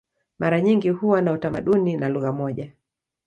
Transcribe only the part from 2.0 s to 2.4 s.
lugha